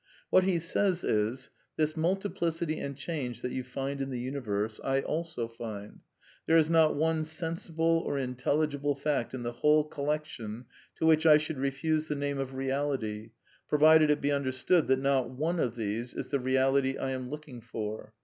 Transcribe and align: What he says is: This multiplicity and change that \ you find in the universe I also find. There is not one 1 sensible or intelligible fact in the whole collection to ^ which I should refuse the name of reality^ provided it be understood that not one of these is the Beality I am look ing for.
What 0.31 0.45
he 0.45 0.57
says 0.57 1.03
is: 1.03 1.51
This 1.77 1.95
multiplicity 1.95 2.79
and 2.79 2.97
change 2.97 3.43
that 3.43 3.51
\ 3.51 3.51
you 3.51 3.63
find 3.63 4.01
in 4.01 4.09
the 4.09 4.17
universe 4.19 4.81
I 4.83 5.01
also 5.01 5.47
find. 5.47 5.99
There 6.47 6.57
is 6.57 6.71
not 6.71 6.95
one 6.95 7.17
1 7.17 7.25
sensible 7.25 7.99
or 8.03 8.17
intelligible 8.17 8.95
fact 8.95 9.35
in 9.35 9.43
the 9.43 9.51
whole 9.51 9.83
collection 9.83 10.65
to 10.95 11.05
^ 11.05 11.07
which 11.07 11.27
I 11.27 11.37
should 11.37 11.59
refuse 11.59 12.07
the 12.07 12.15
name 12.15 12.39
of 12.39 12.53
reality^ 12.53 13.29
provided 13.69 14.09
it 14.09 14.21
be 14.21 14.31
understood 14.31 14.87
that 14.87 14.97
not 14.97 15.29
one 15.29 15.59
of 15.59 15.75
these 15.75 16.15
is 16.15 16.31
the 16.31 16.39
Beality 16.39 16.99
I 16.99 17.11
am 17.11 17.29
look 17.29 17.47
ing 17.47 17.61
for. 17.61 18.15